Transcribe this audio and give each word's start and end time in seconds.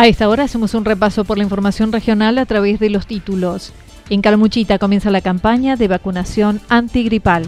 A 0.00 0.06
esta 0.06 0.30
hora 0.30 0.44
hacemos 0.44 0.72
un 0.72 0.86
repaso 0.86 1.24
por 1.24 1.36
la 1.36 1.44
información 1.44 1.92
regional 1.92 2.38
a 2.38 2.46
través 2.46 2.80
de 2.80 2.88
los 2.88 3.06
títulos. 3.06 3.74
En 4.08 4.22
Calmuchita 4.22 4.78
comienza 4.78 5.10
la 5.10 5.20
campaña 5.20 5.76
de 5.76 5.88
vacunación 5.88 6.58
antigripal. 6.70 7.44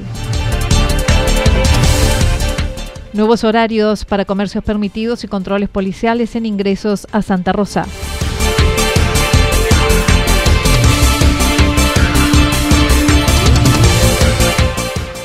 Nuevos 3.14 3.42
horarios 3.44 4.04
para 4.04 4.26
comercios 4.26 4.62
permitidos 4.62 5.24
y 5.24 5.28
controles 5.28 5.70
policiales 5.70 6.36
en 6.36 6.44
ingresos 6.44 7.06
a 7.10 7.22
Santa 7.22 7.54
Rosa. 7.54 7.86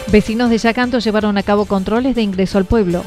Vecinos 0.09 0.49
de 0.49 0.59
Yacanto 0.59 0.99
llevaron 0.99 1.37
a 1.37 1.43
cabo 1.43 1.65
controles 1.65 2.15
de 2.15 2.21
ingreso 2.21 2.57
al 2.57 2.63
pueblo. 2.63 3.03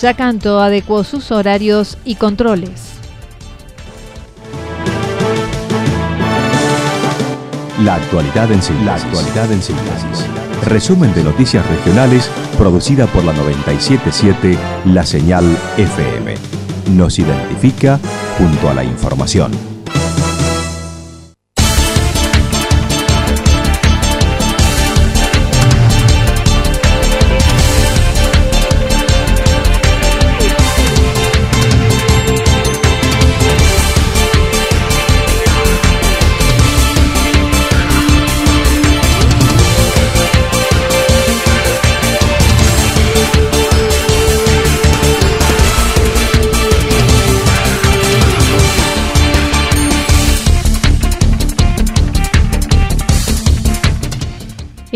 Yacanto 0.00 0.60
adecuó 0.60 1.04
sus 1.04 1.30
horarios 1.30 1.98
y 2.04 2.14
controles. 2.14 2.92
La 7.80 7.96
actualidad 7.96 8.50
en 8.52 8.62
síntesis. 8.62 8.86
La 8.86 8.94
actualidad 8.94 9.52
en 9.52 9.62
síntesis. 9.62 10.26
Resumen 10.66 11.12
de 11.14 11.24
noticias 11.24 11.66
regionales 11.66 12.30
producida 12.56 13.06
por 13.06 13.24
la 13.24 13.32
977 13.32 14.56
La 14.86 15.04
Señal 15.04 15.44
FM. 15.76 16.34
Nos 16.92 17.18
identifica 17.18 17.98
junto 18.38 18.68
a 18.68 18.74
la 18.74 18.84
información. 18.84 19.71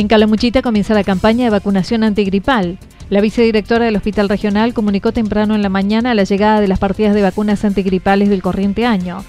En 0.06 0.09
Calamuchita 0.09 0.62
comienza 0.62 0.94
la 0.94 1.03
campaña 1.03 1.47
de 1.47 1.50
vacunación 1.50 2.05
antigripal. 2.05 2.78
La 3.11 3.21
vicedirectora 3.21 3.87
del 3.87 3.97
Hospital 3.97 4.28
Regional 4.28 4.72
comunicó 4.72 5.11
temprano 5.11 5.56
en 5.56 5.62
la 5.62 5.69
mañana 5.69 6.15
la 6.15 6.22
llegada 6.22 6.61
de 6.61 6.69
las 6.69 6.78
partidas 6.78 7.12
de 7.12 7.22
vacunas 7.22 7.65
antigripales 7.65 8.28
del 8.28 8.41
corriente 8.41 8.87
año. 8.87 9.25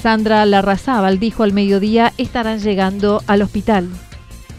Sandra 0.00 0.46
Larrazábal 0.46 1.18
dijo 1.18 1.42
al 1.42 1.52
mediodía 1.52 2.12
estarán 2.16 2.60
llegando 2.60 3.24
al 3.26 3.42
hospital. 3.42 3.88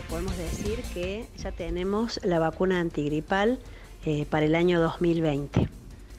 Podemos 0.10 0.38
decir 0.38 0.82
que 0.94 1.26
ya 1.38 1.54
tenemos 1.54 2.20
la 2.22 2.40
vacuna 2.40 2.82
antigripal 2.82 3.58
eh, 4.06 4.26
para 4.30 4.48
el 4.48 4.56
año 4.56 4.82
2020. 4.82 5.70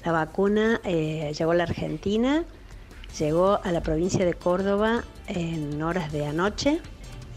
La 0.02 0.12
vacuna 0.12 0.80
eh, 0.82 1.30
llegó 1.38 1.50
a 1.50 1.56
la 1.56 1.64
Argentina, 1.64 2.44
llegó 3.18 3.60
a 3.62 3.70
la 3.70 3.82
provincia 3.82 4.24
de 4.24 4.32
Córdoba 4.32 5.04
en 5.26 5.82
horas 5.82 6.10
de 6.10 6.24
anoche 6.24 6.80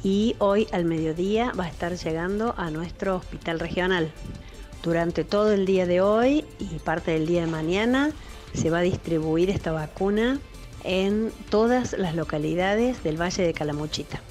y 0.04 0.36
hoy 0.40 0.68
al 0.72 0.86
mediodía 0.86 1.52
va 1.60 1.66
a 1.66 1.70
estar 1.70 1.96
llegando 1.96 2.54
a 2.58 2.70
nuestro 2.70 3.16
hospital 3.16 3.60
regional. 3.60 4.12
Durante 4.84 5.24
todo 5.24 5.52
el 5.52 5.66
día 5.66 5.86
de 5.86 6.02
hoy 6.02 6.46
y 6.60 6.80
parte 6.80 7.12
del 7.12 7.26
día 7.26 7.42
de 7.42 7.48
mañana 7.48 8.12
se 8.54 8.70
va 8.70 8.80
a 8.80 8.82
distribuir 8.82 9.50
esta 9.50 9.72
vacuna 9.72 10.40
en 10.84 11.32
todas 11.50 11.94
las 11.94 12.16
localidades 12.16 13.04
del 13.04 13.20
Valle 13.20 13.44
de 13.44 13.54
Calamuchita. 13.54 14.22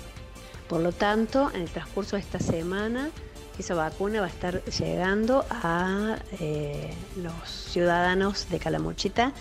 Por 0.69 0.81
lo 0.81 0.93
tanto, 0.93 1.51
en 1.55 1.63
el 1.63 1.71
transcurso 1.71 2.17
de 2.17 2.23
esta 2.23 2.39
semana, 2.39 3.10
esa 3.59 3.75
vacuna 3.75 4.21
va 4.21 4.27
a 4.27 4.31
estar 4.31 4.65
llegando 4.65 5.45
a 5.51 6.17
eh, 6.41 6.95
los 7.17 7.49
ciudadanos 7.49 8.49
de 8.51 8.59
Calamuchita 8.59 9.33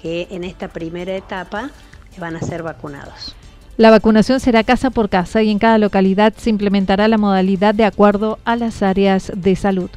que 0.00 0.28
en 0.30 0.44
esta 0.44 0.68
primera 0.68 1.16
etapa 1.16 1.70
van 2.18 2.36
a 2.36 2.40
ser 2.40 2.62
vacunados. 2.62 3.34
La 3.78 3.90
vacunación 3.90 4.40
será 4.40 4.64
casa 4.64 4.90
por 4.90 5.08
casa 5.08 5.40
y 5.40 5.52
en 5.52 5.60
cada 5.60 5.78
localidad 5.78 6.34
se 6.36 6.50
implementará 6.50 7.06
la 7.06 7.16
modalidad 7.16 7.76
de 7.76 7.84
acuerdo 7.84 8.40
a 8.44 8.56
las 8.56 8.82
áreas 8.82 9.30
de 9.36 9.54
salud. 9.54 9.88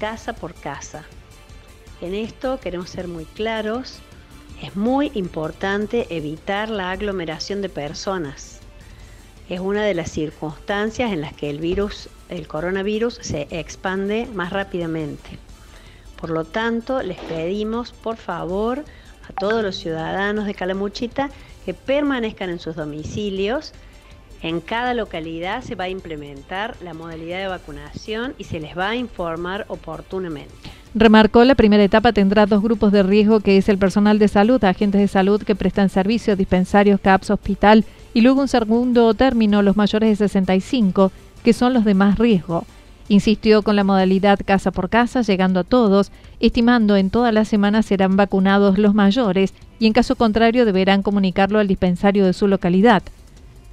Casa 0.00 0.32
por 0.32 0.54
casa. 0.54 1.04
En 2.00 2.16
esto 2.16 2.58
queremos 2.58 2.90
ser 2.90 3.06
muy 3.06 3.24
claros. 3.24 4.00
Es 4.60 4.74
muy 4.74 5.12
importante 5.14 6.08
evitar 6.10 6.68
la 6.68 6.90
aglomeración 6.90 7.62
de 7.62 7.68
personas. 7.68 8.58
Es 9.48 9.60
una 9.60 9.84
de 9.84 9.94
las 9.94 10.10
circunstancias 10.10 11.12
en 11.12 11.20
las 11.20 11.32
que 11.32 11.48
el 11.48 11.60
virus, 11.60 12.08
el 12.28 12.48
coronavirus, 12.48 13.20
se 13.22 13.46
expande 13.50 14.26
más 14.34 14.52
rápidamente. 14.52 15.38
Por 16.20 16.30
lo 16.30 16.44
tanto, 16.44 17.00
les 17.04 17.20
pedimos, 17.20 17.92
por 17.92 18.16
favor, 18.16 18.84
a 19.28 19.32
todos 19.32 19.62
los 19.62 19.76
ciudadanos 19.76 20.46
de 20.46 20.54
Calamuchita 20.54 21.30
que 21.64 21.74
permanezcan 21.74 22.50
en 22.50 22.58
sus 22.58 22.76
domicilios. 22.76 23.72
En 24.42 24.60
cada 24.60 24.94
localidad 24.94 25.62
se 25.62 25.76
va 25.76 25.84
a 25.84 25.88
implementar 25.88 26.76
la 26.82 26.94
modalidad 26.94 27.38
de 27.38 27.46
vacunación 27.46 28.34
y 28.38 28.44
se 28.44 28.58
les 28.58 28.76
va 28.76 28.90
a 28.90 28.96
informar 28.96 29.66
oportunamente. 29.68 30.52
Remarcó, 30.94 31.44
la 31.44 31.54
primera 31.54 31.84
etapa 31.84 32.12
tendrá 32.12 32.44
dos 32.44 32.62
grupos 32.62 32.92
de 32.92 33.02
riesgo, 33.02 33.40
que 33.40 33.56
es 33.56 33.68
el 33.70 33.78
personal 33.78 34.18
de 34.18 34.28
salud, 34.28 34.62
agentes 34.62 35.00
de 35.00 35.08
salud 35.08 35.42
que 35.42 35.54
prestan 35.54 35.88
servicio, 35.88 36.36
dispensarios, 36.36 37.00
CAPS, 37.00 37.30
hospital, 37.30 37.84
y 38.12 38.20
luego 38.20 38.42
un 38.42 38.48
segundo 38.48 39.14
término, 39.14 39.62
los 39.62 39.76
mayores 39.76 40.10
de 40.10 40.28
65, 40.28 41.10
que 41.42 41.54
son 41.54 41.72
los 41.72 41.86
de 41.86 41.94
más 41.94 42.18
riesgo. 42.18 42.66
Insistió 43.08 43.62
con 43.62 43.76
la 43.76 43.84
modalidad 43.84 44.38
casa 44.44 44.70
por 44.70 44.90
casa, 44.90 45.22
llegando 45.22 45.60
a 45.60 45.64
todos, 45.64 46.12
estimando 46.40 46.96
en 46.96 47.10
todas 47.10 47.32
las 47.32 47.48
semanas 47.48 47.86
serán 47.86 48.16
vacunados 48.16 48.76
los 48.76 48.94
mayores 48.94 49.54
y 49.82 49.86
en 49.88 49.94
caso 49.94 50.14
contrario 50.14 50.64
deberán 50.64 51.02
comunicarlo 51.02 51.58
al 51.58 51.66
dispensario 51.66 52.24
de 52.24 52.34
su 52.34 52.46
localidad. 52.46 53.02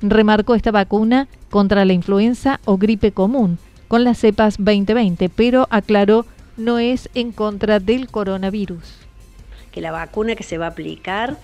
Remarcó 0.02 0.56
esta 0.56 0.72
vacuna 0.72 1.28
contra 1.52 1.86
la 1.86 1.94
influenza 1.94 2.60
o 2.66 2.80
gripe 2.80 3.12
común, 3.12 3.60
con 3.88 4.04
las 4.04 4.18
cepas 4.18 4.56
2020, 4.58 5.30
pero 5.30 5.68
aclaró 5.70 6.26
no 6.58 6.80
es 6.80 7.12
en 7.14 7.32
contra 7.32 7.80
del 7.80 8.08
coronavirus. 8.08 8.82
Que 9.72 9.82
la 9.82 9.92
vacuna 9.92 10.34
que 10.34 10.42
se 10.42 10.58
va 10.58 10.66
a 10.66 10.70
aplicar 10.70 11.38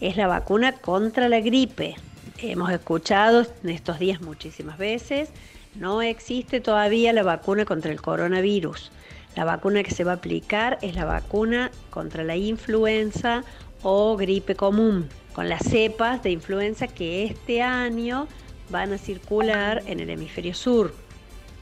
es 0.00 0.16
la 0.16 0.26
vacuna 0.26 0.72
contra 0.72 1.28
la 1.28 1.38
gripe. 1.38 1.94
Hemos 2.38 2.72
escuchado 2.72 3.46
en 3.62 3.70
estos 3.70 4.00
días 4.00 4.20
muchísimas 4.20 4.78
veces, 4.78 5.28
no 5.76 6.02
existe 6.02 6.60
todavía 6.60 7.12
la 7.12 7.22
vacuna 7.22 7.64
contra 7.64 7.92
el 7.92 8.02
coronavirus. 8.02 8.90
La 9.36 9.44
vacuna 9.44 9.84
que 9.84 9.92
se 9.92 10.02
va 10.02 10.10
a 10.10 10.16
aplicar 10.16 10.78
es 10.82 10.96
la 10.96 11.04
vacuna 11.04 11.70
contra 11.90 12.24
la 12.24 12.34
influenza 12.34 13.44
o 13.82 14.16
gripe 14.16 14.54
común, 14.54 15.08
con 15.32 15.48
las 15.48 15.62
cepas 15.62 16.22
de 16.22 16.30
influenza 16.30 16.88
que 16.88 17.24
este 17.24 17.62
año 17.62 18.26
van 18.70 18.92
a 18.92 18.98
circular 18.98 19.82
en 19.86 20.00
el 20.00 20.10
hemisferio 20.10 20.54
sur. 20.54 20.94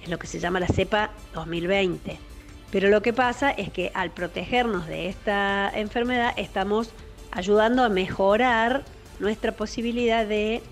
Es 0.03 0.09
lo 0.09 0.19
que 0.19 0.27
se 0.27 0.39
llama 0.39 0.61
la 0.61 0.69
cepa 0.69 1.11
2020. 1.35 2.19
Pero 2.71 2.89
lo 2.89 3.03
que 3.03 3.13
pasa 3.13 3.51
es 3.51 3.71
que 3.71 3.91
al 3.95 4.11
protegernos 4.11 4.87
de 4.87 5.09
esta 5.09 5.71
enfermedad 5.75 6.35
estamos 6.37 6.91
ayudando 7.31 7.85
a 7.85 7.89
mejorar 7.89 8.85
nuestra 9.19 9.53
posibilidad 9.53 10.27
de 10.27 10.63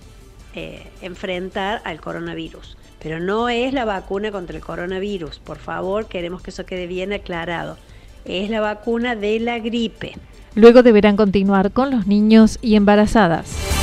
eh, 0.55 0.87
enfrentar 1.03 1.83
al 1.85 2.01
coronavirus. 2.01 2.77
Pero 3.01 3.21
no 3.21 3.49
es 3.49 3.73
la 3.73 3.85
vacuna 3.85 4.33
contra 4.33 4.57
el 4.57 4.63
coronavirus. 4.63 5.39
Por 5.39 5.59
favor, 5.59 6.07
queremos 6.07 6.43
que 6.43 6.51
eso 6.51 6.65
quede 6.65 6.87
bien 6.87 7.13
aclarado. 7.13 7.77
Es 8.25 8.49
la 8.51 8.61
vacuna 8.61 9.15
de 9.15 9.41
la 9.41 9.59
gripe. 9.59 10.15
Luego 10.55 10.83
deberán 10.83 11.17
continuar 11.17 11.73
con 11.73 11.91
los 11.91 12.07
niños 12.07 12.59
y 12.63 12.77
embarazadas. 12.77 13.74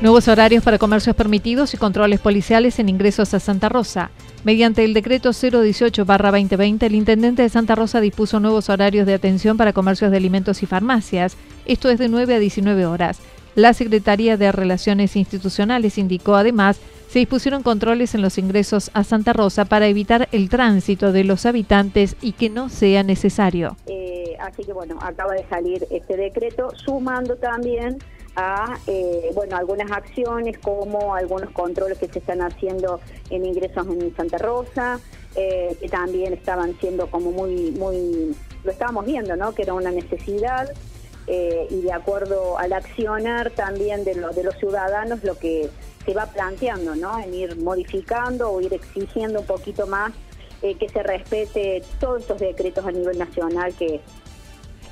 Nuevos 0.00 0.28
horarios 0.28 0.62
para 0.62 0.78
comercios 0.78 1.16
permitidos 1.16 1.74
y 1.74 1.76
controles 1.76 2.20
policiales 2.20 2.78
en 2.78 2.88
ingresos 2.88 3.34
a 3.34 3.40
Santa 3.40 3.68
Rosa. 3.68 4.12
Mediante 4.44 4.84
el 4.84 4.94
decreto 4.94 5.30
018-2020, 5.30 6.84
el 6.84 6.94
intendente 6.94 7.42
de 7.42 7.48
Santa 7.48 7.74
Rosa 7.74 8.00
dispuso 8.00 8.38
nuevos 8.38 8.68
horarios 8.68 9.08
de 9.08 9.14
atención 9.14 9.56
para 9.56 9.72
comercios 9.72 10.12
de 10.12 10.16
alimentos 10.16 10.62
y 10.62 10.66
farmacias. 10.66 11.36
Esto 11.66 11.90
es 11.90 11.98
de 11.98 12.08
9 12.08 12.36
a 12.36 12.38
19 12.38 12.86
horas. 12.86 13.18
La 13.56 13.74
Secretaría 13.74 14.36
de 14.36 14.52
Relaciones 14.52 15.16
Institucionales 15.16 15.98
indicó 15.98 16.36
además 16.36 16.78
se 17.08 17.18
dispusieron 17.18 17.64
controles 17.64 18.14
en 18.14 18.22
los 18.22 18.38
ingresos 18.38 18.92
a 18.94 19.02
Santa 19.02 19.32
Rosa 19.32 19.64
para 19.64 19.88
evitar 19.88 20.28
el 20.30 20.48
tránsito 20.48 21.10
de 21.10 21.24
los 21.24 21.44
habitantes 21.44 22.14
y 22.20 22.32
que 22.32 22.50
no 22.50 22.68
sea 22.68 23.02
necesario. 23.02 23.76
Eh, 23.86 24.36
así 24.38 24.62
que 24.62 24.72
bueno, 24.72 24.98
acaba 25.02 25.32
de 25.32 25.44
salir 25.48 25.86
este 25.90 26.16
decreto, 26.16 26.70
sumando 26.76 27.34
también 27.36 27.98
a 28.38 28.78
eh, 28.86 29.32
bueno 29.34 29.56
algunas 29.56 29.90
acciones 29.90 30.58
como 30.58 31.12
algunos 31.12 31.50
controles 31.50 31.98
que 31.98 32.06
se 32.06 32.20
están 32.20 32.40
haciendo 32.40 33.00
en 33.30 33.44
ingresos 33.44 33.84
en 33.88 34.14
Santa 34.14 34.38
Rosa 34.38 35.00
eh, 35.34 35.76
que 35.80 35.88
también 35.88 36.32
estaban 36.34 36.78
siendo 36.78 37.10
como 37.10 37.32
muy 37.32 37.72
muy 37.72 38.36
lo 38.62 38.70
estábamos 38.70 39.06
viendo 39.06 39.34
no 39.34 39.52
que 39.54 39.62
era 39.62 39.74
una 39.74 39.90
necesidad 39.90 40.72
eh, 41.26 41.66
y 41.68 41.80
de 41.80 41.92
acuerdo 41.92 42.56
al 42.58 42.72
accionar 42.74 43.50
también 43.50 44.04
de, 44.04 44.14
de 44.14 44.44
los 44.44 44.54
ciudadanos 44.58 45.24
lo 45.24 45.36
que 45.36 45.68
se 46.06 46.14
va 46.14 46.26
planteando 46.26 46.94
no 46.94 47.18
en 47.18 47.34
ir 47.34 47.56
modificando 47.56 48.52
o 48.52 48.60
ir 48.60 48.72
exigiendo 48.72 49.40
un 49.40 49.46
poquito 49.46 49.88
más 49.88 50.12
que 50.60 50.88
se 50.88 51.04
respete 51.04 51.84
todos 52.00 52.22
estos 52.22 52.40
decretos 52.40 52.84
a 52.84 52.90
nivel 52.90 53.16
nacional 53.16 53.72
que 53.74 54.00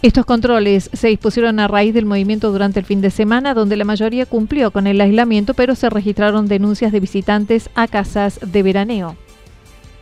estos 0.02 0.26
controles 0.26 0.90
se 0.92 1.08
dispusieron 1.08 1.58
a 1.58 1.68
raíz 1.68 1.94
del 1.94 2.04
movimiento 2.04 2.52
durante 2.52 2.80
el 2.80 2.86
fin 2.86 3.00
de 3.00 3.10
semana, 3.10 3.54
donde 3.54 3.76
la 3.76 3.84
mayoría 3.84 4.26
cumplió 4.26 4.70
con 4.70 4.86
el 4.86 5.00
aislamiento, 5.00 5.54
pero 5.54 5.74
se 5.74 5.88
registraron 5.88 6.48
denuncias 6.48 6.92
de 6.92 7.00
visitantes 7.00 7.70
a 7.74 7.88
casas 7.88 8.38
de 8.42 8.62
veraneo. 8.62 9.16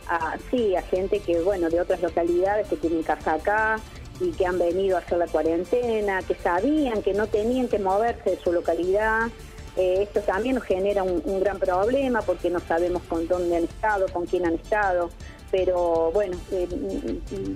Ah, 0.07 0.35
sí, 0.51 0.75
a 0.75 0.81
gente 0.83 1.19
que, 1.19 1.41
bueno, 1.41 1.69
de 1.69 1.81
otras 1.81 2.01
localidades 2.01 2.67
que 2.67 2.75
tienen 2.75 3.03
casa 3.03 3.35
acá 3.35 3.77
y 4.19 4.31
que 4.31 4.45
han 4.45 4.59
venido 4.59 4.97
a 4.97 4.99
hacer 4.99 5.17
la 5.17 5.27
cuarentena, 5.27 6.21
que 6.21 6.35
sabían 6.35 7.01
que 7.01 7.13
no 7.13 7.27
tenían 7.27 7.67
que 7.67 7.79
moverse 7.79 8.31
de 8.31 8.37
su 8.37 8.51
localidad. 8.51 9.29
Eh, 9.77 10.03
esto 10.03 10.21
también 10.21 10.55
nos 10.55 10.65
genera 10.65 11.03
un, 11.03 11.21
un 11.25 11.39
gran 11.39 11.57
problema 11.57 12.21
porque 12.21 12.49
no 12.49 12.59
sabemos 12.59 13.01
con 13.09 13.27
dónde 13.27 13.57
han 13.57 13.63
estado, 13.63 14.05
con 14.13 14.25
quién 14.25 14.45
han 14.45 14.53
estado 14.53 15.09
pero 15.57 16.11
bueno, 16.13 16.35
eh, 16.51 16.67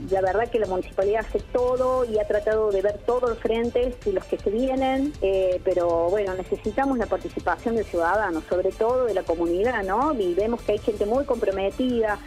la 0.10 0.22
verdad 0.22 0.48
que 0.50 0.57
la 0.57 0.68
municipalidad 0.68 1.25
hace 1.28 1.40
todo 1.51 2.06
y 2.10 2.18
ha 2.18 2.25
tratado 2.25 2.72
de 2.72 2.81
ver 2.81 2.98
todos 3.06 3.31
los 3.31 3.40
frentes 3.40 3.96
y 4.06 4.13
los 4.13 4.24
que 4.24 4.38
se 4.38 4.50
vienen, 4.50 5.12
eh, 5.22 5.60
pero 5.66 6.10
bueno, 6.10 6.34
necesitamos 6.34 6.98
la 6.98 7.07
participación 7.07 7.75
del 7.75 7.84
ciudadano, 7.84 8.42
sobre 8.48 8.72
todo 8.72 9.04
de 9.04 9.13
la 9.13 9.24
comunidad, 9.24 9.84
¿no? 9.84 10.13
Y 10.18 10.34
vemos 10.34 10.62
que 10.62 10.72
hay 10.72 10.78
gente 10.78 11.06
muy 11.06 11.25
comprometida. 11.25 12.19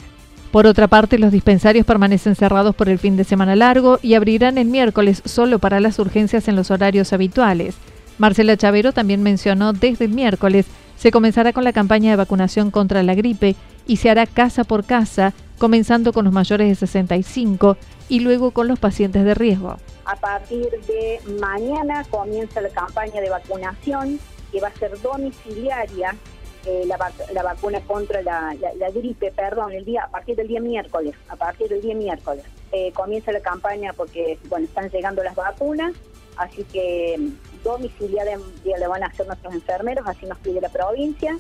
Por 0.50 0.66
otra 0.66 0.88
parte, 0.88 1.18
los 1.18 1.32
dispensarios 1.32 1.86
permanecen 1.86 2.36
cerrados 2.36 2.74
por 2.74 2.90
el 2.90 2.98
fin 2.98 3.16
de 3.16 3.24
semana 3.24 3.56
largo 3.56 3.98
y 4.02 4.12
abrirán 4.12 4.58
el 4.58 4.66
miércoles 4.66 5.22
solo 5.24 5.58
para 5.58 5.80
las 5.80 5.98
urgencias 5.98 6.48
en 6.48 6.56
los 6.56 6.70
horarios 6.70 7.14
habituales. 7.14 7.76
Marcela 8.18 8.58
Chavero 8.58 8.92
también 8.92 9.22
mencionó 9.22 9.72
desde 9.72 10.04
el 10.04 10.12
miércoles 10.12 10.66
se 11.02 11.10
comenzará 11.10 11.52
con 11.52 11.64
la 11.64 11.72
campaña 11.72 12.12
de 12.12 12.16
vacunación 12.16 12.70
contra 12.70 13.02
la 13.02 13.16
gripe 13.16 13.56
y 13.86 13.96
se 13.96 14.10
hará 14.10 14.26
casa 14.26 14.64
por 14.64 14.84
casa 14.84 15.32
comenzando 15.58 16.12
con 16.12 16.24
los 16.24 16.34
mayores 16.34 16.68
de 16.68 16.74
65 16.74 17.76
y 18.08 18.20
luego 18.20 18.50
con 18.50 18.68
los 18.68 18.78
pacientes 18.78 19.24
de 19.24 19.34
riesgo. 19.34 19.76
A 20.04 20.16
partir 20.16 20.68
de 20.88 21.20
mañana 21.40 22.04
comienza 22.10 22.60
la 22.60 22.68
campaña 22.70 23.20
de 23.20 23.30
vacunación 23.30 24.18
que 24.50 24.60
va 24.60 24.68
a 24.68 24.74
ser 24.74 25.00
domiciliaria 25.00 26.16
eh, 26.64 26.84
la, 26.86 27.42
vacuna 27.42 27.80
contra 27.80 28.22
la, 28.22 28.54
gripe, 28.94 29.32
perdón, 29.32 29.72
el 29.72 29.84
día 29.84 30.04
a 30.04 30.08
partir 30.08 30.36
del 30.36 30.46
día 30.46 30.60
miércoles, 30.60 31.14
a 31.28 31.34
partir 31.34 31.68
del 31.68 31.80
día 31.80 31.94
miércoles 31.94 32.44
eh, 32.70 32.92
comienza 32.92 33.32
la 33.32 33.40
campaña 33.40 33.92
porque 33.92 34.38
bueno 34.48 34.66
están 34.66 34.88
llegando 34.88 35.24
las 35.24 35.34
vacunas, 35.34 35.92
así 36.36 36.62
que 36.64 37.16
mm, 37.18 37.62
domiciliaria 37.64 38.38
le 38.64 38.86
van 38.86 39.02
a 39.02 39.06
hacer 39.06 39.26
nuestros 39.26 39.54
enfermeros, 39.54 40.06
así 40.06 40.26
nos 40.26 40.38
pide 40.38 40.60
la 40.60 40.68
provincia 40.68 41.36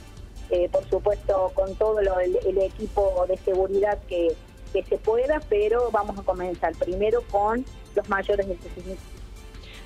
eh, 0.50 0.68
por 0.70 0.88
supuesto 0.88 1.50
con 1.54 1.74
todo 1.76 1.98
el, 2.00 2.58
equipo 2.58 3.24
de 3.28 3.36
seguridad 3.38 3.98
que, 4.08 4.34
se 4.72 4.96
pueda, 4.96 5.38
pero 5.50 5.90
vamos 5.92 6.18
a 6.18 6.22
comenzar 6.22 6.72
primero 6.76 7.22
con 7.30 7.62
los 7.94 8.08
mayores 8.08 8.48
de 8.48 8.56
65. 8.56 8.96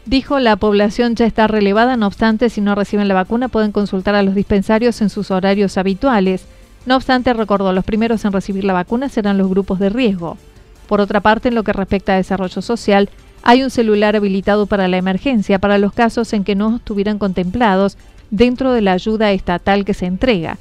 Dijo, 0.05 0.39
la 0.39 0.55
población 0.55 1.17
ya 1.17 1.27
está 1.27 1.49
relevada, 1.49 1.97
no 1.97 2.07
obstante, 2.07 2.51
si 2.51 2.61
no 2.61 2.77
reciben 2.77 3.09
la 3.09 3.15
vacuna 3.15 3.49
pueden 3.49 3.73
consultar 3.73 4.15
a 4.15 4.23
los 4.23 4.37
dispensarios 4.37 5.01
en 5.01 5.11
sus 5.11 5.33
horarios 5.33 5.77
habituales. 5.77 6.45
No 6.87 6.95
obstante, 6.95 7.33
recordó, 7.33 7.73
los 7.73 7.85
primeros 7.85 8.25
en 8.25 8.33
recibir 8.33 8.63
la 8.63 8.75
vacuna 8.75 9.09
serán 9.09 9.39
los 9.39 9.49
grupos 9.49 9.81
de 9.81 9.89
riesgo. 9.89 10.39
Por 10.87 11.01
otra 11.01 11.19
parte, 11.19 11.49
en 11.49 11.57
lo 11.57 11.65
que 11.65 11.73
respecta 11.73 12.13
a 12.15 12.19
desarrollo 12.19 12.63
social, 12.63 13.11
hay 13.43 13.63
un 13.63 13.71
celular 13.71 14.17
habilitado 14.17 14.67
para 14.67 14.89
la 14.89 14.97
emergencia 14.97 15.59
para 15.59 15.79
los 15.79 15.93
casos 15.93 16.33
en 16.33 16.45
que 16.45 16.55
no 16.55 16.77
estuvieran 16.77 17.19
contemplados 17.19 17.97
dentro 18.31 18.73
de 18.73 18.83
la 18.83 18.93
ayuda 18.93 19.33
estatal 19.33 19.85
que 19.85 19.95
se 19.95 20.07
entrega. 20.07 20.59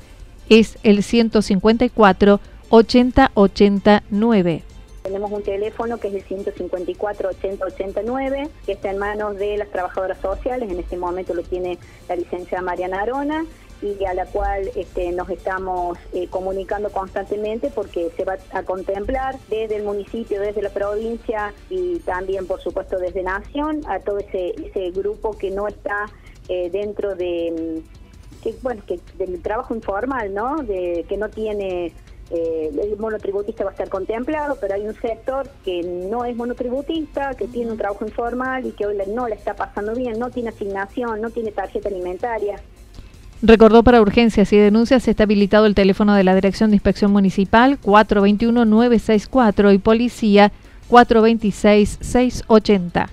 Es 0.50 0.78
el 0.84 1.04
154 1.04 2.40
8089. 2.70 4.64
Tenemos 5.04 5.32
un 5.32 5.44
teléfono 5.44 6.00
que 6.00 6.08
es 6.08 6.16
el 6.16 6.24
154 6.24 7.30
8089, 7.30 8.50
que 8.66 8.72
está 8.72 8.90
en 8.90 8.98
manos 8.98 9.38
de 9.38 9.56
las 9.58 9.70
trabajadoras 9.70 10.18
sociales. 10.20 10.72
En 10.72 10.80
este 10.80 10.98
momento 10.98 11.34
lo 11.36 11.44
tiene 11.44 11.78
la 12.10 12.16
licenciada 12.16 12.64
Mariana 12.64 13.02
Arona 13.02 13.46
y 13.82 14.04
a 14.06 14.14
la 14.16 14.26
cual 14.26 14.72
este, 14.76 15.12
nos 15.12 15.30
estamos 15.30 15.98
eh, 16.14 16.28
comunicando 16.30 16.90
constantemente 16.90 17.70
porque 17.70 18.10
se 18.18 18.24
va 18.24 18.38
a 18.52 18.64
contemplar 18.64 19.38
desde 19.48 19.76
el 19.76 19.84
municipio, 19.84 20.42
desde 20.42 20.64
la 20.64 20.72
provincia 20.72 21.54
y 21.70 22.00
también, 22.00 22.48
por 22.48 22.62
supuesto, 22.62 22.98
desde 22.98 23.22
Nación 23.22 23.82
a 23.88 24.00
todo 24.00 24.18
ese 24.18 24.92
grupo 24.92 25.38
que 25.38 25.52
no 25.52 25.68
está 25.68 26.08
eh, 26.50 26.70
dentro 26.70 27.16
de, 27.16 27.82
que 28.44 28.56
bueno, 28.62 28.82
que 28.86 29.00
del 29.18 29.42
trabajo 29.42 29.74
informal, 29.76 30.34
¿no? 30.34 30.58
De 30.58 31.06
que 31.08 31.18
no 31.18 31.30
tiene 31.30 31.94
eh, 32.32 32.72
el 32.82 32.98
monotributista 32.98 33.64
va 33.64 33.70
a 33.70 33.74
estar 33.74 33.90
contemplado, 33.90 34.58
pero 34.60 34.74
hay 34.74 34.88
un 34.88 34.96
sector 34.96 35.48
que 35.64 35.84
no 35.84 36.26
es 36.26 36.36
monotributista, 36.36 37.36
que 37.36 37.48
tiene 37.48 37.70
un 37.72 37.78
trabajo 37.78 38.04
informal 38.04 38.66
y 38.66 38.72
que 38.72 38.88
hoy 38.88 38.98
no 39.14 39.28
le 39.28 39.36
está 39.36 39.54
pasando 39.54 39.94
bien, 39.94 40.18
no 40.18 40.32
tiene 40.32 40.50
asignación, 40.50 41.22
no 41.22 41.30
tiene 41.30 41.52
tarjeta 41.52 41.90
alimentaria. 41.90 42.60
Recordó 43.44 43.84
para 43.84 44.02
urgencias 44.02 44.52
y 44.54 44.58
denuncias 44.58 45.08
está 45.08 45.22
habilitado 45.24 45.68
el 45.68 45.76
teléfono 45.76 46.16
de 46.16 46.24
la 46.24 46.34
Dirección 46.34 46.72
de 46.72 46.78
Inspección 46.78 47.12
Municipal 47.12 47.80
421-964 47.82 49.76
y 49.76 49.78
Policía 49.78 50.52
426-680. 50.90 53.10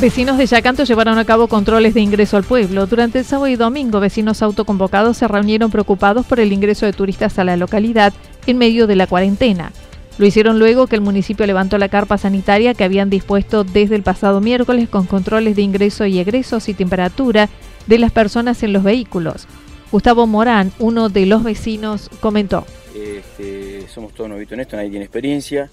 Vecinos 0.00 0.38
de 0.38 0.46
Yacanto 0.46 0.84
llevaron 0.84 1.18
a 1.18 1.26
cabo 1.26 1.46
controles 1.46 1.92
de 1.92 2.00
ingreso 2.00 2.38
al 2.38 2.44
pueblo. 2.44 2.86
Durante 2.86 3.18
el 3.18 3.26
sábado 3.26 3.48
y 3.48 3.56
domingo, 3.56 4.00
vecinos 4.00 4.40
autoconvocados 4.40 5.18
se 5.18 5.28
reunieron 5.28 5.70
preocupados 5.70 6.24
por 6.24 6.40
el 6.40 6.54
ingreso 6.54 6.86
de 6.86 6.94
turistas 6.94 7.38
a 7.38 7.44
la 7.44 7.58
localidad 7.58 8.14
en 8.46 8.56
medio 8.56 8.86
de 8.86 8.96
la 8.96 9.06
cuarentena. 9.06 9.72
Lo 10.16 10.24
hicieron 10.24 10.58
luego 10.58 10.86
que 10.86 10.96
el 10.96 11.02
municipio 11.02 11.44
levantó 11.44 11.76
la 11.76 11.90
carpa 11.90 12.16
sanitaria 12.16 12.72
que 12.72 12.84
habían 12.84 13.10
dispuesto 13.10 13.62
desde 13.62 13.94
el 13.94 14.02
pasado 14.02 14.40
miércoles 14.40 14.88
con 14.88 15.04
controles 15.06 15.54
de 15.54 15.62
ingreso 15.62 16.06
y 16.06 16.18
egresos 16.18 16.70
y 16.70 16.74
temperatura 16.74 17.50
de 17.86 17.98
las 17.98 18.10
personas 18.10 18.62
en 18.62 18.72
los 18.72 18.82
vehículos. 18.82 19.46
Gustavo 19.92 20.26
Morán, 20.26 20.72
uno 20.78 21.10
de 21.10 21.26
los 21.26 21.44
vecinos, 21.44 22.08
comentó. 22.20 22.64
Este, 22.94 23.86
somos 23.88 24.14
todos 24.14 24.30
novitos 24.30 24.52
en 24.52 24.60
esto, 24.60 24.76
nadie 24.76 24.88
tiene 24.88 25.04
experiencia, 25.04 25.68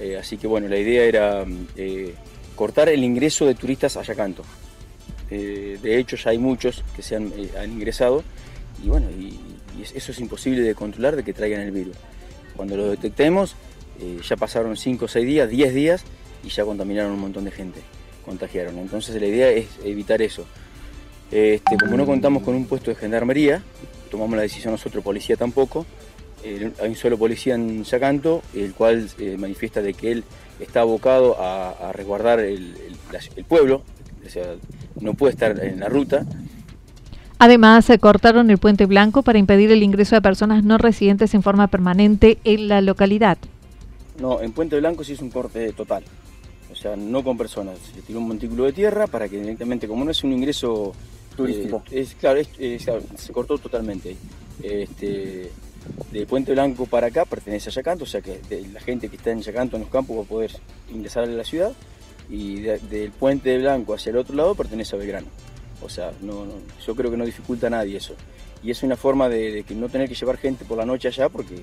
eh, 0.00 0.16
así 0.18 0.38
que 0.38 0.46
bueno, 0.46 0.66
la 0.66 0.78
idea 0.78 1.04
era... 1.04 1.44
Eh, 1.76 2.14
cortar 2.56 2.88
el 2.88 3.04
ingreso 3.04 3.46
de 3.46 3.54
turistas 3.54 3.96
a 3.96 4.02
Yacanto. 4.02 4.42
Eh, 5.30 5.78
de 5.80 5.98
hecho, 5.98 6.16
ya 6.16 6.30
hay 6.30 6.38
muchos 6.38 6.82
que 6.96 7.02
se 7.02 7.16
han, 7.16 7.32
eh, 7.36 7.50
ingresado 7.64 8.24
y 8.82 8.88
bueno, 8.88 9.06
eso 9.94 10.12
es 10.12 10.20
imposible 10.20 10.62
de 10.62 10.74
controlar 10.74 11.14
de 11.14 11.22
que 11.22 11.32
traigan 11.32 11.60
el 11.60 11.70
virus. 11.70 11.96
Cuando 12.56 12.76
lo 12.76 12.88
detectemos, 12.88 13.54
eh, 14.00 14.18
ya 14.26 14.36
pasaron 14.36 14.76
5 14.76 15.04
o 15.04 15.08
6 15.08 15.26
días, 15.26 15.48
10 15.48 15.74
días 15.74 16.04
y 16.42 16.48
ya 16.48 16.64
contaminaron 16.64 17.12
un 17.12 17.20
montón 17.20 17.44
de 17.44 17.50
gente, 17.50 17.80
contagiaron. 18.24 18.78
Entonces 18.78 19.20
la 19.20 19.26
idea 19.26 19.50
es 19.50 19.66
evitar 19.84 20.22
eso. 20.22 20.46
Este, 21.30 21.76
como 21.76 21.96
no 21.96 22.06
contamos 22.06 22.42
con 22.42 22.54
un 22.54 22.66
puesto 22.66 22.90
de 22.90 22.96
gendarmería, 22.96 23.62
tomamos 24.10 24.36
la 24.36 24.42
decisión 24.42 24.72
nosotros, 24.72 25.02
policía 25.02 25.36
tampoco, 25.36 25.84
hay 26.80 26.88
un 26.88 26.96
solo 26.96 27.18
policía 27.18 27.54
en 27.54 27.84
Yacanto, 27.84 28.42
el 28.54 28.72
cual 28.74 29.08
manifiesta 29.38 29.82
de 29.82 29.94
que 29.94 30.12
él 30.12 30.24
está 30.60 30.80
abocado 30.80 31.36
a, 31.38 31.92
resguardar 31.92 32.40
el, 32.40 32.74
pueblo, 33.48 33.82
o 34.24 34.28
sea, 34.28 34.54
no 35.00 35.14
puede 35.14 35.32
estar 35.32 35.62
en 35.64 35.80
la 35.80 35.88
ruta. 35.88 36.24
Además, 37.38 37.84
se 37.84 37.98
cortaron 37.98 38.50
el 38.50 38.58
puente 38.58 38.86
blanco 38.86 39.22
para 39.22 39.38
impedir 39.38 39.70
el 39.70 39.82
ingreso 39.82 40.14
de 40.14 40.22
personas 40.22 40.64
no 40.64 40.78
residentes 40.78 41.34
en 41.34 41.42
forma 41.42 41.66
permanente 41.66 42.38
en 42.44 42.68
la 42.68 42.80
localidad. 42.80 43.36
No, 44.20 44.40
en 44.40 44.52
Puente 44.52 44.78
Blanco 44.78 45.04
sí 45.04 45.12
es 45.12 45.20
un 45.20 45.28
corte 45.30 45.72
total, 45.74 46.02
o 46.72 46.74
sea, 46.74 46.96
no 46.96 47.22
con 47.22 47.36
personas. 47.36 47.78
Se 47.94 48.00
tiró 48.00 48.20
un 48.20 48.28
montículo 48.28 48.64
de 48.64 48.72
tierra 48.72 49.06
para 49.06 49.28
que 49.28 49.38
directamente, 49.38 49.86
como 49.86 50.04
no 50.04 50.10
es 50.10 50.24
un 50.24 50.32
ingreso 50.32 50.94
turístico, 51.36 51.82
eh, 51.90 52.00
es, 52.00 52.14
claro, 52.14 52.40
se 52.40 53.32
cortó 53.32 53.58
totalmente. 53.58 54.16
Este, 54.62 55.50
de 56.12 56.26
Puente 56.26 56.52
Blanco 56.52 56.86
para 56.86 57.08
acá 57.08 57.24
pertenece 57.24 57.68
a 57.70 57.72
Yacanto, 57.72 58.04
o 58.04 58.06
sea 58.06 58.20
que 58.20 58.40
la 58.72 58.80
gente 58.80 59.08
que 59.08 59.16
está 59.16 59.30
en 59.30 59.42
Yacanto 59.42 59.76
en 59.76 59.82
los 59.82 59.90
campos 59.90 60.16
va 60.16 60.22
a 60.22 60.26
poder 60.26 60.52
ingresar 60.90 61.24
a 61.24 61.26
la 61.26 61.44
ciudad 61.44 61.72
y 62.28 62.60
del 62.60 63.12
Puente 63.12 63.56
Blanco 63.58 63.94
hacia 63.94 64.10
el 64.10 64.16
otro 64.16 64.34
lado 64.34 64.54
pertenece 64.54 64.96
a 64.96 64.98
Belgrano. 64.98 65.28
O 65.82 65.88
sea, 65.88 66.12
no, 66.22 66.46
yo 66.84 66.96
creo 66.96 67.10
que 67.10 67.16
no 67.16 67.24
dificulta 67.24 67.66
a 67.66 67.70
nadie 67.70 67.98
eso. 67.98 68.14
Y 68.62 68.70
es 68.70 68.82
una 68.82 68.96
forma 68.96 69.28
de, 69.28 69.64
que 69.66 69.74
no 69.74 69.88
tener 69.88 70.08
que 70.08 70.14
llevar 70.14 70.38
gente 70.38 70.64
por 70.64 70.78
la 70.78 70.86
noche 70.86 71.08
allá 71.08 71.28
porque 71.28 71.54
eh, 71.54 71.60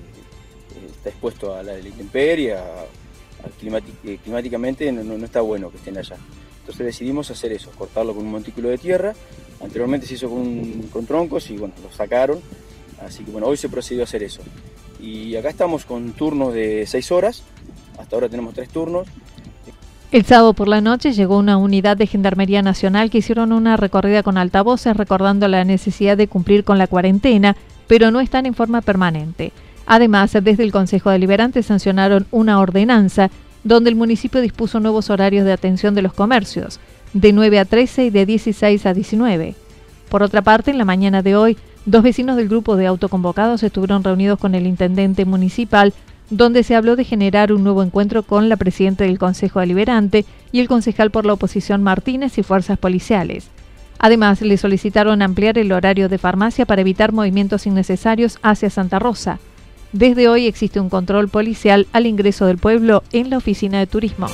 está 0.88 1.10
expuesto 1.10 1.54
a 1.54 1.62
la, 1.62 1.78
intemperie, 1.78 2.54
eh, 2.54 4.18
climáticamente 4.22 4.90
no, 4.92 5.24
está 5.24 5.40
bueno 5.40 5.70
que 5.70 5.78
estén 5.78 5.98
allá. 5.98 6.16
Entonces 6.60 6.86
decidimos 6.86 7.30
hacer 7.30 7.52
eso, 7.52 7.70
cortarlo 7.76 8.14
con 8.14 8.24
un 8.24 8.30
montículo 8.30 8.70
de 8.70 8.78
tierra. 8.78 9.14
Anteriormente 9.60 10.06
se 10.06 10.14
hizo 10.14 10.30
con, 10.30 10.82
con 10.84 11.04
troncos 11.04 11.50
y 11.50 11.58
bueno, 11.58 11.74
lo 11.82 11.90
sacaron 11.90 12.40
Así 13.00 13.24
que 13.24 13.30
bueno, 13.30 13.46
hoy 13.46 13.56
se 13.56 13.68
procedió 13.68 14.02
a 14.02 14.04
hacer 14.04 14.22
eso. 14.22 14.42
Y 15.00 15.36
acá 15.36 15.50
estamos 15.50 15.84
con 15.84 16.12
turnos 16.12 16.54
de 16.54 16.86
6 16.86 17.12
horas, 17.12 17.42
hasta 17.98 18.16
ahora 18.16 18.28
tenemos 18.28 18.54
tres 18.54 18.68
turnos. 18.68 19.06
El 20.12 20.24
sábado 20.24 20.54
por 20.54 20.68
la 20.68 20.80
noche 20.80 21.12
llegó 21.12 21.38
una 21.38 21.56
unidad 21.56 21.96
de 21.96 22.06
Gendarmería 22.06 22.62
Nacional 22.62 23.10
que 23.10 23.18
hicieron 23.18 23.52
una 23.52 23.76
recorrida 23.76 24.22
con 24.22 24.38
altavoces 24.38 24.96
recordando 24.96 25.48
la 25.48 25.64
necesidad 25.64 26.16
de 26.16 26.28
cumplir 26.28 26.62
con 26.62 26.78
la 26.78 26.86
cuarentena, 26.86 27.56
pero 27.88 28.10
no 28.10 28.20
están 28.20 28.46
en 28.46 28.54
forma 28.54 28.80
permanente. 28.80 29.52
Además, 29.86 30.32
desde 30.32 30.62
el 30.62 30.72
Consejo 30.72 31.10
Deliberante 31.10 31.62
sancionaron 31.62 32.26
una 32.30 32.60
ordenanza 32.60 33.30
donde 33.64 33.90
el 33.90 33.96
municipio 33.96 34.40
dispuso 34.40 34.78
nuevos 34.78 35.10
horarios 35.10 35.44
de 35.44 35.52
atención 35.52 35.94
de 35.94 36.02
los 36.02 36.12
comercios, 36.12 36.78
de 37.12 37.32
9 37.32 37.58
a 37.58 37.64
13 37.64 38.04
y 38.04 38.10
de 38.10 38.26
16 38.26 38.86
a 38.86 38.94
19. 38.94 39.54
Por 40.08 40.22
otra 40.22 40.42
parte, 40.42 40.70
en 40.70 40.78
la 40.78 40.84
mañana 40.84 41.22
de 41.22 41.34
hoy, 41.34 41.56
Dos 41.86 42.02
vecinos 42.02 42.36
del 42.36 42.48
grupo 42.48 42.76
de 42.76 42.86
autoconvocados 42.86 43.62
estuvieron 43.62 44.02
reunidos 44.02 44.38
con 44.38 44.54
el 44.54 44.66
intendente 44.66 45.26
municipal, 45.26 45.92
donde 46.30 46.62
se 46.62 46.74
habló 46.74 46.96
de 46.96 47.04
generar 47.04 47.52
un 47.52 47.62
nuevo 47.62 47.82
encuentro 47.82 48.22
con 48.22 48.48
la 48.48 48.56
presidenta 48.56 49.04
del 49.04 49.18
Consejo 49.18 49.60
Deliberante 49.60 50.24
y 50.50 50.60
el 50.60 50.68
concejal 50.68 51.10
por 51.10 51.26
la 51.26 51.34
oposición 51.34 51.82
Martínez 51.82 52.38
y 52.38 52.42
fuerzas 52.42 52.78
policiales. 52.78 53.48
Además, 53.98 54.40
le 54.40 54.56
solicitaron 54.56 55.20
ampliar 55.20 55.58
el 55.58 55.72
horario 55.72 56.08
de 56.08 56.18
farmacia 56.18 56.64
para 56.64 56.80
evitar 56.80 57.12
movimientos 57.12 57.66
innecesarios 57.66 58.38
hacia 58.42 58.70
Santa 58.70 58.98
Rosa. 58.98 59.38
Desde 59.92 60.28
hoy 60.28 60.46
existe 60.46 60.80
un 60.80 60.88
control 60.88 61.28
policial 61.28 61.86
al 61.92 62.06
ingreso 62.06 62.46
del 62.46 62.58
pueblo 62.58 63.02
en 63.12 63.28
la 63.28 63.36
oficina 63.36 63.78
de 63.78 63.86
turismo. 63.86 64.28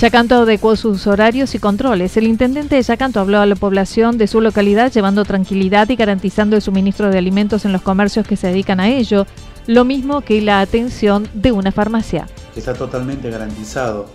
Yacanto 0.00 0.36
adecuó 0.36 0.76
sus 0.76 1.06
horarios 1.06 1.54
y 1.54 1.58
controles. 1.58 2.16
El 2.16 2.26
intendente 2.26 2.74
de 2.74 2.82
Yacanto 2.82 3.20
habló 3.20 3.38
a 3.38 3.44
la 3.44 3.54
población 3.54 4.16
de 4.16 4.28
su 4.28 4.40
localidad 4.40 4.90
llevando 4.90 5.26
tranquilidad 5.26 5.90
y 5.90 5.96
garantizando 5.96 6.56
el 6.56 6.62
suministro 6.62 7.10
de 7.10 7.18
alimentos 7.18 7.66
en 7.66 7.72
los 7.72 7.82
comercios 7.82 8.26
que 8.26 8.36
se 8.36 8.46
dedican 8.46 8.80
a 8.80 8.88
ello, 8.88 9.26
lo 9.66 9.84
mismo 9.84 10.22
que 10.22 10.40
la 10.40 10.62
atención 10.62 11.28
de 11.34 11.52
una 11.52 11.70
farmacia. 11.70 12.26
Está 12.56 12.72
totalmente 12.72 13.28
garantizado 13.28 14.06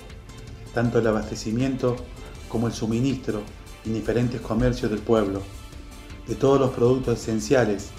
tanto 0.73 0.97
el 0.97 1.05
abastecimiento 1.05 1.97
como 2.49 2.65
el 2.65 2.73
suministro 2.73 3.43
en 3.85 3.93
diferentes 3.93 4.41
comercios 4.41 4.89
del 4.89 5.01
pueblo, 5.01 5.43
de 6.27 6.33
todos 6.33 6.59
los 6.59 6.71
productos 6.71 7.19
esenciales 7.19 7.89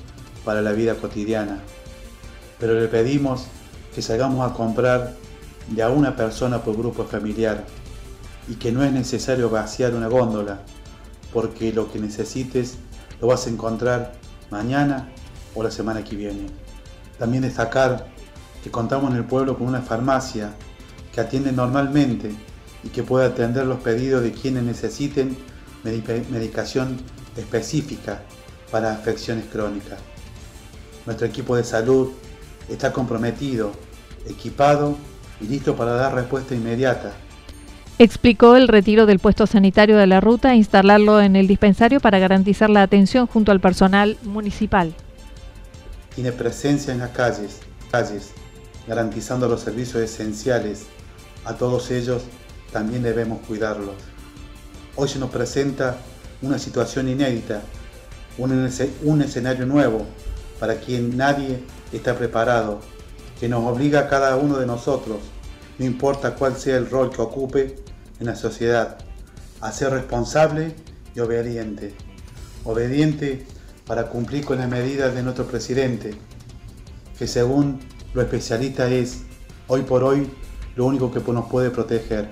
para 0.44 0.60
la 0.60 0.72
vida 0.72 0.96
cotidiana. 0.96 1.60
Pero 2.58 2.74
le 2.74 2.88
pedimos 2.88 3.46
que 3.94 4.02
salgamos 4.02 4.50
a 4.50 4.54
comprar 4.54 5.14
de 5.68 5.82
a 5.84 5.88
una 5.88 6.16
persona 6.16 6.62
por 6.62 6.76
grupo 6.76 7.04
familiar 7.04 7.64
y 8.48 8.54
que 8.54 8.72
no 8.72 8.82
es 8.84 8.92
necesario 8.92 9.50
vaciar 9.50 9.94
una 9.94 10.08
góndola 10.08 10.60
porque 11.32 11.72
lo 11.72 11.90
que 11.90 11.98
necesites 11.98 12.76
lo 13.20 13.28
vas 13.28 13.46
a 13.46 13.50
encontrar 13.50 14.12
mañana 14.50 15.08
o 15.54 15.62
la 15.62 15.70
semana 15.70 16.04
que 16.04 16.16
viene. 16.16 16.46
También 17.18 17.42
destacar 17.42 18.06
que 18.62 18.70
contamos 18.70 19.10
en 19.10 19.16
el 19.16 19.24
pueblo 19.24 19.56
con 19.56 19.66
una 19.66 19.82
farmacia 19.82 20.52
que 21.12 21.20
atiende 21.20 21.52
normalmente 21.52 22.30
y 22.84 22.88
que 22.88 23.02
puede 23.02 23.26
atender 23.26 23.66
los 23.66 23.80
pedidos 23.80 24.22
de 24.22 24.32
quienes 24.32 24.62
necesiten 24.62 25.36
medicación 25.84 26.98
específica 27.36 28.22
para 28.70 28.92
afecciones 28.92 29.46
crónicas. 29.46 29.98
Nuestro 31.04 31.26
equipo 31.26 31.56
de 31.56 31.64
salud 31.64 32.10
está 32.68 32.92
comprometido, 32.92 33.72
equipado 34.26 34.96
y 35.40 35.46
listo 35.46 35.76
para 35.76 35.92
dar 35.92 36.14
respuesta 36.14 36.54
inmediata. 36.54 37.12
Explicó 37.98 38.56
el 38.56 38.68
retiro 38.68 39.06
del 39.06 39.20
puesto 39.20 39.46
sanitario 39.46 39.96
de 39.96 40.06
la 40.06 40.20
ruta 40.20 40.52
e 40.52 40.56
instalarlo 40.56 41.22
en 41.22 41.34
el 41.34 41.46
dispensario 41.46 41.98
para 41.98 42.18
garantizar 42.18 42.68
la 42.68 42.82
atención 42.82 43.26
junto 43.26 43.52
al 43.52 43.60
personal 43.60 44.18
municipal. 44.22 44.94
Tiene 46.14 46.30
presencia 46.32 46.92
en 46.92 46.98
las 46.98 47.12
calles, 47.12 47.60
calles, 47.90 48.32
garantizando 48.86 49.48
los 49.48 49.62
servicios 49.62 50.02
esenciales. 50.02 50.84
A 51.46 51.54
todos 51.54 51.90
ellos 51.90 52.24
también 52.70 53.02
debemos 53.02 53.38
cuidarlos. 53.46 53.94
Hoy 54.94 55.08
se 55.08 55.18
nos 55.18 55.30
presenta 55.30 55.96
una 56.42 56.58
situación 56.58 57.08
inédita, 57.08 57.62
un, 58.36 58.70
un 59.04 59.22
escenario 59.22 59.64
nuevo 59.64 60.04
para 60.60 60.74
quien 60.80 61.16
nadie 61.16 61.60
está 61.94 62.14
preparado, 62.14 62.78
que 63.40 63.48
nos 63.48 63.64
obliga 63.64 64.00
a 64.00 64.08
cada 64.08 64.36
uno 64.36 64.58
de 64.58 64.66
nosotros, 64.66 65.16
no 65.78 65.84
importa 65.84 66.34
cuál 66.34 66.56
sea 66.56 66.76
el 66.76 66.88
rol 66.88 67.10
que 67.10 67.20
ocupe 67.20 67.85
en 68.20 68.26
la 68.26 68.36
sociedad, 68.36 68.98
a 69.60 69.72
ser 69.72 69.90
responsable 69.90 70.74
y 71.14 71.20
obediente. 71.20 71.94
Obediente 72.64 73.46
para 73.86 74.08
cumplir 74.08 74.44
con 74.44 74.58
las 74.58 74.68
medidas 74.68 75.14
de 75.14 75.22
nuestro 75.22 75.46
presidente, 75.46 76.14
que 77.18 77.26
según 77.26 77.78
lo 78.14 78.22
especialista 78.22 78.88
es, 78.88 79.22
hoy 79.68 79.82
por 79.82 80.02
hoy, 80.02 80.28
lo 80.74 80.86
único 80.86 81.12
que 81.12 81.20
nos 81.32 81.46
puede 81.46 81.70
proteger. 81.70 82.28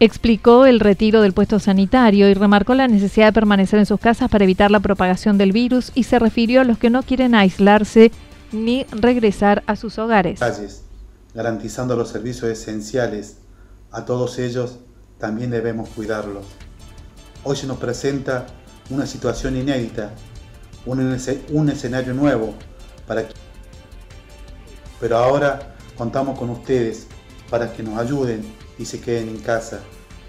Explicó 0.00 0.64
el 0.64 0.78
retiro 0.78 1.22
del 1.22 1.32
puesto 1.32 1.58
sanitario 1.58 2.28
y 2.28 2.34
remarcó 2.34 2.74
la 2.74 2.86
necesidad 2.86 3.26
de 3.26 3.32
permanecer 3.32 3.80
en 3.80 3.86
sus 3.86 3.98
casas 3.98 4.30
para 4.30 4.44
evitar 4.44 4.70
la 4.70 4.80
propagación 4.80 5.38
del 5.38 5.52
virus 5.52 5.90
y 5.94 6.04
se 6.04 6.20
refirió 6.20 6.60
a 6.60 6.64
los 6.64 6.78
que 6.78 6.88
no 6.88 7.02
quieren 7.02 7.34
aislarse 7.34 8.12
ni 8.52 8.84
regresar 8.92 9.64
a 9.66 9.74
sus 9.74 9.98
hogares. 9.98 10.38
Calles, 10.38 10.82
garantizando 11.34 11.96
los 11.96 12.10
servicios 12.10 12.50
esenciales. 12.50 13.38
A 13.90 14.04
todos 14.04 14.38
ellos 14.38 14.78
también 15.18 15.50
debemos 15.50 15.88
cuidarlos. 15.90 16.46
Hoy 17.44 17.56
se 17.56 17.66
nos 17.66 17.78
presenta 17.78 18.46
una 18.90 19.06
situación 19.06 19.56
inédita, 19.56 20.12
un, 20.86 21.68
escenario 21.68 22.14
nuevo 22.14 22.54
para 23.06 23.24
pero 25.00 25.18
ahora 25.18 25.76
contamos 25.96 26.38
con 26.38 26.50
ustedes 26.50 27.06
para 27.50 27.72
que 27.72 27.82
nos 27.82 27.98
ayuden 27.98 28.42
y 28.78 28.84
se 28.84 29.00
queden 29.00 29.28
en 29.28 29.38
casa. 29.38 29.80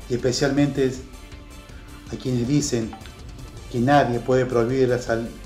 Y 0.10 0.16
especialmente 0.16 0.92
a 2.12 2.16
quienes 2.16 2.48
dicen 2.48 2.92
que 3.72 3.80
nadie 3.80 4.20
puede 4.20 4.46
prohibirle, 4.46 5.00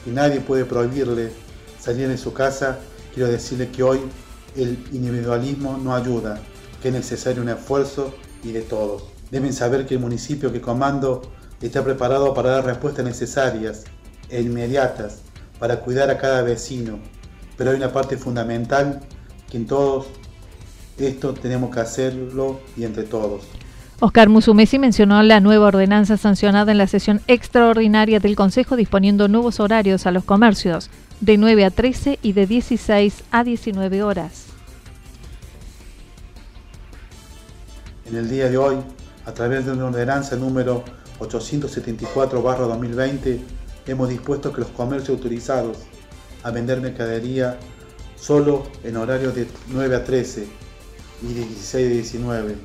que 0.03 0.11
nadie 0.11 0.39
puede 0.39 0.65
prohibirle 0.65 1.31
salir 1.79 2.07
de 2.07 2.17
su 2.17 2.33
casa, 2.33 2.79
quiero 3.13 3.29
decirle 3.29 3.69
que 3.69 3.83
hoy 3.83 3.99
el 4.55 4.77
individualismo 4.91 5.77
no 5.77 5.95
ayuda, 5.95 6.41
que 6.81 6.89
es 6.89 6.93
necesario 6.93 7.41
un 7.41 7.49
esfuerzo 7.49 8.13
y 8.43 8.51
de 8.51 8.61
todos. 8.61 9.12
Deben 9.33 9.51
saber 9.51 9.87
que 9.87 9.95
el 9.95 9.99
municipio 9.99 10.53
que 10.53 10.61
comando 10.61 11.23
está 11.59 11.83
preparado 11.83 12.35
para 12.35 12.51
dar 12.51 12.65
respuestas 12.65 13.03
necesarias 13.03 13.83
e 14.29 14.39
inmediatas 14.43 15.23
para 15.57 15.79
cuidar 15.79 16.11
a 16.11 16.19
cada 16.19 16.43
vecino, 16.43 16.99
pero 17.57 17.71
hay 17.71 17.77
una 17.77 17.91
parte 17.91 18.15
fundamental 18.15 18.99
que 19.49 19.57
en 19.57 19.65
todos 19.65 20.05
esto 20.99 21.33
tenemos 21.33 21.73
que 21.73 21.79
hacerlo 21.79 22.59
y 22.77 22.83
entre 22.83 23.05
todos. 23.05 23.41
Oscar 24.01 24.29
Musumesi 24.29 24.77
mencionó 24.77 25.23
la 25.23 25.39
nueva 25.39 25.65
ordenanza 25.65 26.15
sancionada 26.17 26.71
en 26.71 26.77
la 26.77 26.85
sesión 26.85 27.19
extraordinaria 27.25 28.19
del 28.19 28.35
Consejo 28.35 28.75
disponiendo 28.75 29.27
nuevos 29.29 29.59
horarios 29.59 30.05
a 30.05 30.11
los 30.11 30.25
comercios 30.25 30.91
de 31.21 31.39
9 31.39 31.65
a 31.65 31.71
13 31.71 32.19
y 32.21 32.33
de 32.33 32.45
16 32.45 33.23
a 33.31 33.43
19 33.43 34.03
horas. 34.03 34.45
En 38.05 38.15
el 38.15 38.29
día 38.29 38.47
de 38.47 38.57
hoy, 38.57 38.75
a 39.25 39.33
través 39.33 39.65
de 39.65 39.71
una 39.71 39.85
ordenanza 39.85 40.35
número 40.35 40.83
874-2020, 41.19 43.39
hemos 43.87 44.09
dispuesto 44.09 44.51
que 44.51 44.59
los 44.61 44.69
comercios 44.71 45.17
autorizados 45.17 45.77
a 46.43 46.51
vender 46.51 46.81
mercadería 46.81 47.57
solo 48.15 48.63
en 48.83 48.97
horario 48.97 49.31
de 49.31 49.47
9 49.69 49.95
a 49.95 50.03
13 50.03 50.47
y 51.21 51.33
de 51.33 51.45
16 51.45 51.87
a 51.87 51.93
19. 51.93 52.55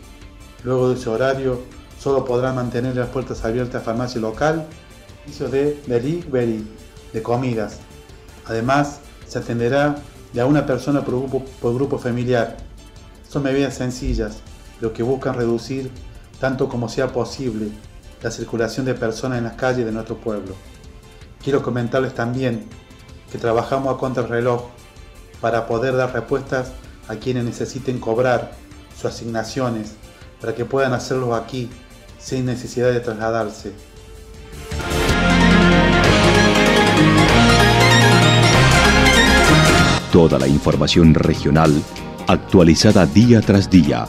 Luego 0.64 0.88
de 0.88 0.96
ese 0.96 1.08
horario, 1.08 1.60
solo 2.00 2.24
podrán 2.24 2.56
mantener 2.56 2.96
las 2.96 3.08
puertas 3.08 3.44
abiertas 3.44 3.82
farmacia 3.82 4.20
local, 4.20 4.66
servicio 5.24 5.48
de 5.48 5.80
delivery 5.86 6.66
de 7.12 7.22
comidas. 7.22 7.78
Además, 8.46 9.00
se 9.26 9.38
atenderá 9.38 9.96
de 10.32 10.40
a 10.40 10.46
una 10.46 10.66
persona 10.66 11.04
por 11.04 11.18
grupo, 11.18 11.44
por 11.60 11.74
grupo 11.74 11.98
familiar. 11.98 12.56
Son 13.28 13.42
medidas 13.42 13.74
sencillas, 13.74 14.38
lo 14.80 14.92
que 14.92 15.02
buscan 15.02 15.34
reducir 15.34 15.90
tanto 16.40 16.68
como 16.68 16.88
sea 16.88 17.08
posible 17.08 17.70
la 18.22 18.30
circulación 18.30 18.86
de 18.86 18.94
personas 18.94 19.38
en 19.38 19.44
las 19.44 19.54
calles 19.54 19.84
de 19.84 19.92
nuestro 19.92 20.16
pueblo. 20.16 20.54
Quiero 21.42 21.62
comentarles 21.62 22.14
también 22.14 22.66
que 23.30 23.38
trabajamos 23.38 23.94
a 23.94 23.98
contrarreloj 23.98 24.62
para 25.40 25.66
poder 25.66 25.96
dar 25.96 26.12
respuestas 26.12 26.72
a 27.08 27.16
quienes 27.16 27.44
necesiten 27.44 28.00
cobrar 28.00 28.52
sus 28.94 29.06
asignaciones 29.06 29.92
para 30.40 30.54
que 30.54 30.64
puedan 30.64 30.92
hacerlo 30.92 31.34
aquí 31.34 31.70
sin 32.18 32.46
necesidad 32.46 32.92
de 32.92 33.00
trasladarse. 33.00 33.72
Toda 40.12 40.38
la 40.38 40.48
información 40.48 41.14
regional 41.14 41.82
actualizada 42.26 43.06
día 43.06 43.40
tras 43.40 43.70
día. 43.70 44.08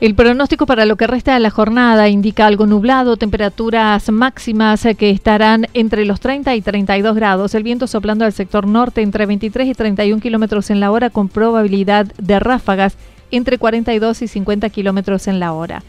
El 0.00 0.14
pronóstico 0.16 0.66
para 0.66 0.86
lo 0.86 0.96
que 0.96 1.06
resta 1.06 1.34
de 1.34 1.40
la 1.40 1.50
jornada 1.50 2.08
indica 2.08 2.46
algo 2.46 2.66
nublado, 2.66 3.16
temperaturas 3.16 4.10
máximas 4.10 4.86
que 4.98 5.10
estarán 5.10 5.66
entre 5.72 6.04
los 6.04 6.20
30 6.20 6.54
y 6.56 6.62
32 6.62 7.14
grados, 7.14 7.54
el 7.54 7.62
viento 7.62 7.86
soplando 7.86 8.24
al 8.24 8.32
sector 8.32 8.66
norte 8.66 9.02
entre 9.02 9.24
23 9.24 9.68
y 9.68 9.72
31 9.72 10.20
kilómetros 10.20 10.70
en 10.70 10.80
la 10.80 10.90
hora 10.90 11.10
con 11.10 11.28
probabilidad 11.28 12.06
de 12.18 12.40
ráfagas 12.40 12.96
entre 13.30 13.56
42 13.56 14.22
y 14.22 14.28
50 14.28 14.68
kilómetros 14.70 15.28
en 15.28 15.38
la 15.38 15.52
hora. 15.52 15.82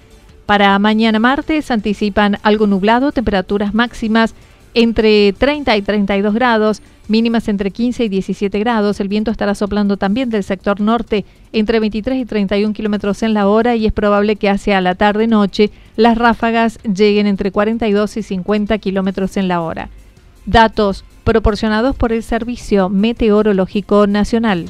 Para 0.45 0.77
mañana 0.77 1.17
martes 1.17 1.71
anticipan 1.71 2.37
algo 2.43 2.67
nublado, 2.67 3.11
temperaturas 3.11 3.73
máximas 3.73 4.35
entre 4.75 5.33
30 5.33 5.75
y 5.77 5.81
32 5.81 6.33
grados, 6.35 6.81
mínimas 7.09 7.47
entre 7.47 7.71
15 7.71 8.05
y 8.05 8.09
17 8.09 8.59
grados. 8.59 8.99
El 8.99 9.07
viento 9.07 9.31
estará 9.31 9.55
soplando 9.55 9.97
también 9.97 10.29
del 10.29 10.43
sector 10.43 10.79
norte 10.79 11.25
entre 11.51 11.79
23 11.79 12.19
y 12.19 12.25
31 12.25 12.73
kilómetros 12.73 13.23
en 13.23 13.33
la 13.33 13.47
hora 13.47 13.75
y 13.75 13.85
es 13.85 13.93
probable 13.93 14.35
que 14.35 14.49
hacia 14.49 14.81
la 14.81 14.95
tarde-noche 14.95 15.71
las 15.95 16.17
ráfagas 16.17 16.79
lleguen 16.83 17.27
entre 17.27 17.51
42 17.51 18.17
y 18.17 18.23
50 18.23 18.77
kilómetros 18.77 19.37
en 19.37 19.47
la 19.47 19.61
hora. 19.61 19.89
Datos 20.45 21.05
proporcionados 21.23 21.95
por 21.95 22.11
el 22.13 22.23
Servicio 22.23 22.89
Meteorológico 22.89 24.07
Nacional. 24.07 24.69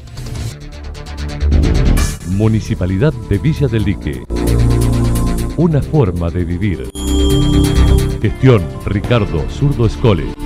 Municipalidad 2.30 3.12
de 3.28 3.38
Villa 3.38 3.68
del 3.68 3.84
Lique. 3.84 4.22
Una 5.56 5.80
forma 5.80 6.30
de 6.30 6.44
vivir. 6.44 6.90
Gestión 8.20 8.62
Ricardo 8.84 9.42
Zurdo 9.50 9.86
Escole. 9.86 10.45